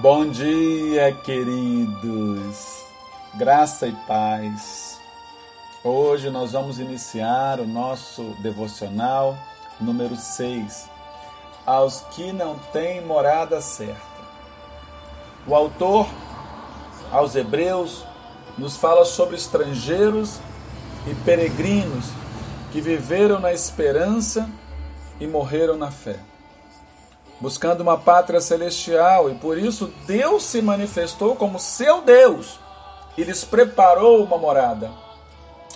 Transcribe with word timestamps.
Bom 0.00 0.30
dia, 0.30 1.12
queridos. 1.12 2.86
Graça 3.34 3.86
e 3.86 3.92
paz. 4.06 4.98
Hoje 5.84 6.30
nós 6.30 6.52
vamos 6.52 6.80
iniciar 6.80 7.60
o 7.60 7.66
nosso 7.66 8.34
devocional 8.38 9.36
número 9.78 10.16
6. 10.16 10.88
Aos 11.66 12.00
que 12.12 12.32
não 12.32 12.58
têm 12.72 13.04
morada 13.04 13.60
certa. 13.60 14.00
O 15.46 15.54
autor 15.54 16.08
aos 17.12 17.36
Hebreus 17.36 18.02
nos 18.56 18.78
fala 18.78 19.04
sobre 19.04 19.36
estrangeiros 19.36 20.40
e 21.06 21.14
peregrinos 21.26 22.06
que 22.72 22.80
viveram 22.80 23.38
na 23.38 23.52
esperança 23.52 24.48
e 25.20 25.26
morreram 25.26 25.76
na 25.76 25.90
fé 25.90 26.18
buscando 27.40 27.80
uma 27.80 27.96
pátria 27.96 28.40
celestial, 28.40 29.30
e 29.30 29.34
por 29.34 29.56
isso 29.56 29.92
Deus 30.06 30.44
se 30.44 30.60
manifestou 30.60 31.34
como 31.34 31.58
seu 31.58 32.02
Deus 32.02 32.58
e 33.16 33.24
lhes 33.24 33.44
preparou 33.44 34.22
uma 34.22 34.38
morada. 34.38 34.90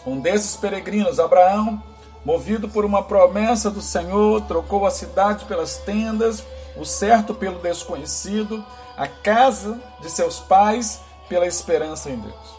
Um 0.07 0.21
desses 0.21 0.55
peregrinos, 0.57 1.19
Abraão, 1.19 1.83
movido 2.25 2.69
por 2.69 2.85
uma 2.85 3.03
promessa 3.03 3.71
do 3.71 3.81
Senhor, 3.81 4.43
trocou 4.43 4.87
a 4.87 4.91
cidade 4.91 5.45
pelas 5.47 5.79
tendas, 5.79 6.45
o 6.77 6.85
certo 6.85 7.35
pelo 7.35 7.59
desconhecido, 7.59 8.65
a 8.97 9.09
casa 9.09 9.81
de 10.01 10.11
seus 10.11 10.39
pais 10.41 11.01
pela 11.29 11.47
esperança 11.47 12.11
em 12.11 12.19
Deus. 12.19 12.55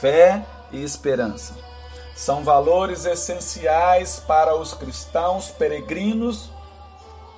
Fé 0.00 0.44
e 0.70 0.82
esperança 0.82 1.54
são 2.14 2.44
valores 2.44 3.06
essenciais 3.06 4.22
para 4.26 4.54
os 4.54 4.74
cristãos 4.74 5.50
peregrinos 5.50 6.50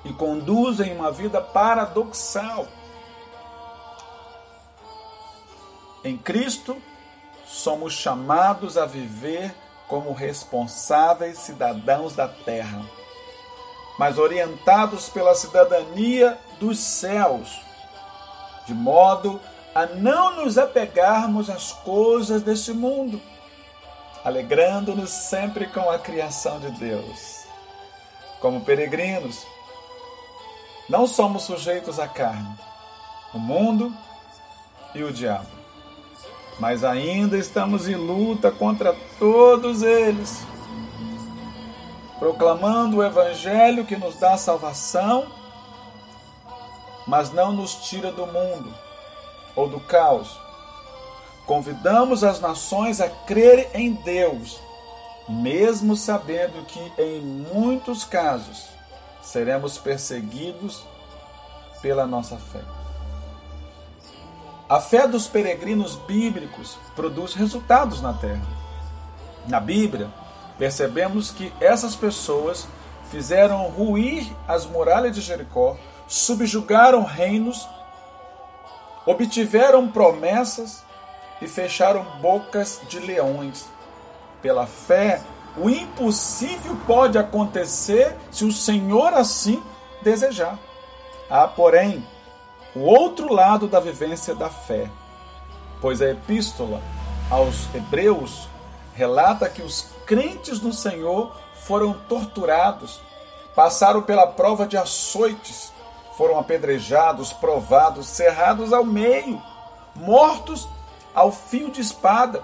e 0.05 0.11
conduzem 0.11 0.95
uma 0.95 1.11
vida 1.11 1.41
paradoxal. 1.41 2.67
Em 6.03 6.17
Cristo, 6.17 6.77
somos 7.45 7.93
chamados 7.93 8.77
a 8.77 8.85
viver 8.85 9.55
como 9.87 10.11
responsáveis 10.11 11.37
cidadãos 11.37 12.15
da 12.15 12.27
terra, 12.27 12.83
mas 13.97 14.17
orientados 14.17 15.07
pela 15.09 15.35
cidadania 15.35 16.37
dos 16.59 16.79
céus, 16.79 17.61
de 18.65 18.73
modo 18.73 19.39
a 19.73 19.85
não 19.85 20.43
nos 20.43 20.57
apegarmos 20.57 21.49
às 21.49 21.71
coisas 21.71 22.41
deste 22.41 22.73
mundo, 22.73 23.21
alegrando-nos 24.23 25.09
sempre 25.09 25.67
com 25.67 25.89
a 25.89 25.99
criação 25.99 26.59
de 26.59 26.71
Deus. 26.71 27.43
Como 28.39 28.61
peregrinos, 28.61 29.45
não 30.89 31.07
somos 31.07 31.43
sujeitos 31.43 31.99
à 31.99 32.07
carne, 32.07 32.55
o 33.33 33.39
mundo 33.39 33.93
e 34.93 35.03
o 35.03 35.11
diabo. 35.11 35.47
Mas 36.59 36.83
ainda 36.83 37.37
estamos 37.37 37.87
em 37.87 37.95
luta 37.95 38.51
contra 38.51 38.95
todos 39.17 39.81
eles, 39.81 40.45
proclamando 42.19 42.97
o 42.97 43.03
Evangelho 43.03 43.85
que 43.85 43.95
nos 43.95 44.15
dá 44.17 44.37
salvação, 44.37 45.27
mas 47.07 47.31
não 47.31 47.51
nos 47.51 47.75
tira 47.89 48.11
do 48.11 48.27
mundo 48.27 48.73
ou 49.55 49.67
do 49.67 49.79
caos. 49.79 50.39
Convidamos 51.45 52.23
as 52.23 52.39
nações 52.39 53.01
a 53.01 53.09
crerem 53.09 53.67
em 53.73 53.91
Deus, 53.93 54.59
mesmo 55.27 55.95
sabendo 55.95 56.65
que, 56.65 56.79
em 56.97 57.21
muitos 57.21 58.03
casos, 58.03 58.67
seremos 59.23 59.77
perseguidos 59.77 60.83
pela 61.81 62.05
nossa 62.05 62.37
fé. 62.37 62.61
A 64.69 64.79
fé 64.79 65.07
dos 65.07 65.27
peregrinos 65.27 65.95
bíblicos 65.95 66.77
produz 66.95 67.33
resultados 67.33 68.01
na 68.01 68.13
terra. 68.13 68.45
Na 69.47 69.59
Bíblia, 69.59 70.09
percebemos 70.57 71.31
que 71.31 71.53
essas 71.59 71.95
pessoas 71.95 72.67
fizeram 73.09 73.69
ruir 73.69 74.31
as 74.47 74.65
muralhas 74.65 75.15
de 75.15 75.21
Jericó, 75.21 75.77
subjugaram 76.07 77.03
reinos, 77.03 77.67
obtiveram 79.05 79.89
promessas 79.89 80.83
e 81.41 81.47
fecharam 81.47 82.03
bocas 82.21 82.81
de 82.87 82.99
leões. 82.99 83.65
Pela 84.41 84.65
fé, 84.65 85.21
o 85.57 85.69
impossível 85.69 86.75
pode 86.87 87.17
acontecer 87.17 88.15
se 88.31 88.43
o 88.43 88.51
Senhor 88.51 89.13
assim 89.13 89.61
desejar. 90.01 90.57
Há, 91.29 91.47
porém, 91.47 92.05
o 92.75 92.81
outro 92.81 93.31
lado 93.31 93.67
da 93.67 93.79
vivência 93.79 94.33
da 94.33 94.49
fé, 94.49 94.89
pois 95.79 96.01
a 96.01 96.09
epístola 96.09 96.81
aos 97.29 97.73
Hebreus 97.73 98.47
relata 98.95 99.49
que 99.49 99.61
os 99.61 99.87
crentes 100.05 100.59
no 100.61 100.73
Senhor 100.73 101.35
foram 101.55 101.93
torturados, 101.93 102.99
passaram 103.55 104.01
pela 104.01 104.27
prova 104.27 104.65
de 104.65 104.75
açoites, 104.75 105.71
foram 106.17 106.39
apedrejados, 106.39 107.31
provados, 107.31 108.07
cerrados 108.07 108.73
ao 108.73 108.83
meio, 108.83 109.41
mortos 109.95 110.67
ao 111.13 111.31
fio 111.31 111.69
de 111.69 111.81
espada, 111.81 112.43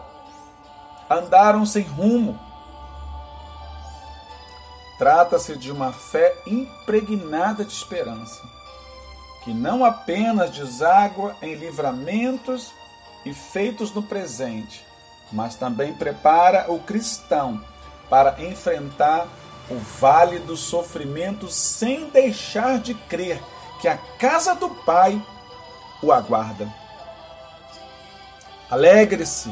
andaram 1.10 1.66
sem 1.66 1.84
rumo, 1.84 2.40
Trata-se 5.00 5.56
de 5.56 5.72
uma 5.72 5.94
fé 5.94 6.36
impregnada 6.46 7.64
de 7.64 7.72
esperança, 7.72 8.44
que 9.46 9.54
não 9.54 9.86
apenas 9.86 10.52
deságua 10.52 11.38
em 11.42 11.56
livramentos 11.56 12.74
e 13.26 13.34
feitos 13.34 13.94
no 13.94 14.04
presente, 14.04 14.86
mas 15.32 15.56
também 15.56 15.94
prepara 15.94 16.70
o 16.70 16.80
cristão 16.80 17.64
para 18.10 18.44
enfrentar 18.44 19.26
o 19.72 19.78
vale 19.78 20.38
do 20.40 20.58
sofrimento 20.58 21.48
sem 21.48 22.10
deixar 22.10 22.78
de 22.78 22.94
crer 22.94 23.42
que 23.80 23.88
a 23.88 23.98
casa 24.20 24.54
do 24.54 24.70
Pai 24.70 25.22
o 26.04 26.12
aguarda. 26.12 26.68
Alegre-se 28.70 29.50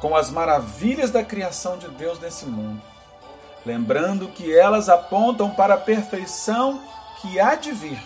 com 0.00 0.16
as 0.16 0.30
maravilhas 0.30 1.10
da 1.10 1.22
criação 1.22 1.76
de 1.76 1.88
Deus 1.88 2.18
nesse 2.18 2.46
mundo 2.46 2.94
lembrando 3.64 4.28
que 4.28 4.56
elas 4.56 4.88
apontam 4.88 5.50
para 5.50 5.74
a 5.74 5.78
perfeição 5.78 6.80
que 7.20 7.40
há 7.40 7.54
de 7.54 7.72
vir. 7.72 8.02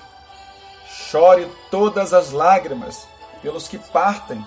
Chore 0.86 1.50
todas 1.70 2.12
as 2.12 2.30
lágrimas 2.30 3.06
pelos 3.42 3.68
que 3.68 3.78
partem 3.78 4.44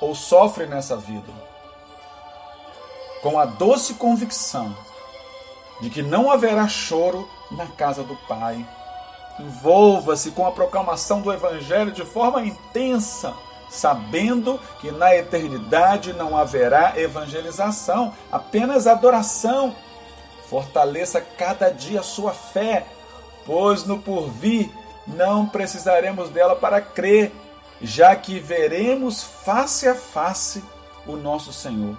ou 0.00 0.14
sofrem 0.14 0.68
nessa 0.68 0.96
vida, 0.96 1.32
com 3.22 3.38
a 3.38 3.44
doce 3.44 3.94
convicção 3.94 4.74
de 5.80 5.90
que 5.90 6.02
não 6.02 6.30
haverá 6.30 6.66
choro 6.68 7.28
na 7.50 7.66
casa 7.66 8.02
do 8.02 8.16
Pai. 8.28 8.66
Envolva-se 9.38 10.30
com 10.32 10.46
a 10.46 10.52
proclamação 10.52 11.20
do 11.20 11.32
Evangelho 11.32 11.92
de 11.92 12.04
forma 12.04 12.42
intensa 12.42 13.34
sabendo 13.70 14.58
que 14.80 14.90
na 14.90 15.14
eternidade 15.14 16.12
não 16.12 16.36
haverá 16.36 16.94
evangelização, 16.96 18.12
apenas 18.30 18.86
adoração 18.86 19.74
Fortaleça 20.50 21.20
cada 21.20 21.70
dia 21.70 22.00
a 22.00 22.02
sua 22.02 22.32
fé, 22.32 22.84
pois 23.46 23.84
no 23.84 24.00
porvir 24.00 24.68
não 25.06 25.46
precisaremos 25.46 26.28
dela 26.30 26.56
para 26.56 26.80
crer, 26.80 27.30
já 27.80 28.16
que 28.16 28.40
veremos 28.40 29.22
face 29.22 29.86
a 29.86 29.94
face 29.94 30.60
o 31.06 31.14
nosso 31.14 31.52
Senhor. 31.52 31.96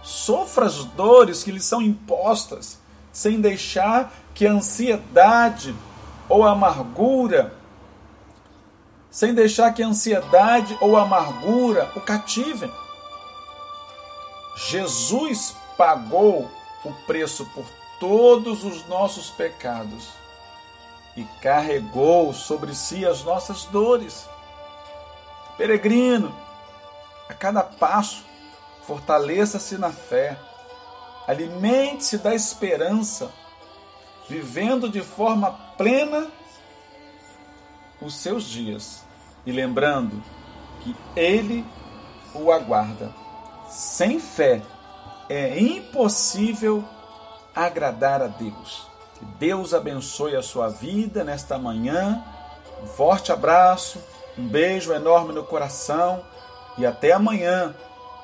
Sofra 0.00 0.66
as 0.66 0.84
dores 0.84 1.42
que 1.42 1.50
lhe 1.50 1.60
são 1.60 1.82
impostas, 1.82 2.78
sem 3.12 3.40
deixar 3.40 4.12
que 4.32 4.46
a 4.46 4.52
ansiedade 4.52 5.74
ou 6.28 6.44
a 6.44 6.52
amargura, 6.52 7.52
sem 9.10 9.34
deixar 9.34 9.74
que 9.74 9.82
a 9.82 9.88
ansiedade 9.88 10.78
ou 10.80 10.96
a 10.96 11.02
amargura 11.02 11.90
o 11.96 12.00
cativem. 12.00 12.70
Jesus 14.70 15.56
pagou 15.76 16.48
o 16.84 16.92
preço 17.04 17.44
por 17.46 17.64
todos 18.00 18.64
os 18.64 18.86
nossos 18.86 19.30
pecados 19.30 20.08
e 21.16 21.24
carregou 21.40 22.32
sobre 22.32 22.74
si 22.74 23.04
as 23.04 23.24
nossas 23.24 23.64
dores. 23.64 24.28
Peregrino, 25.56 26.34
a 27.28 27.34
cada 27.34 27.62
passo, 27.62 28.24
fortaleça-se 28.86 29.76
na 29.76 29.90
fé, 29.90 30.38
alimente-se 31.26 32.18
da 32.18 32.34
esperança, 32.34 33.32
vivendo 34.28 34.88
de 34.88 35.00
forma 35.00 35.50
plena 35.76 36.28
os 38.00 38.14
seus 38.14 38.44
dias 38.44 39.04
e 39.44 39.50
lembrando 39.50 40.22
que 40.80 40.94
Ele 41.16 41.64
o 42.34 42.52
aguarda. 42.52 43.12
Sem 43.68 44.20
fé 44.20 44.62
é 45.28 45.58
impossível 45.58 46.84
agradar 47.64 48.22
a 48.22 48.26
Deus. 48.26 48.86
Que 49.14 49.24
Deus 49.24 49.74
abençoe 49.74 50.36
a 50.36 50.42
sua 50.42 50.68
vida 50.68 51.24
nesta 51.24 51.58
manhã 51.58 52.24
Um 52.82 52.86
forte 52.86 53.32
abraço, 53.32 53.98
um 54.38 54.46
beijo 54.46 54.92
enorme 54.92 55.32
no 55.32 55.42
coração 55.42 56.22
e 56.76 56.86
até 56.86 57.10
amanhã, 57.12 57.74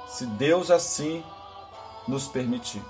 se 0.07 0.25
Deus 0.27 0.71
assim 0.71 1.25
nos 2.07 2.29
permitir. 2.29 2.83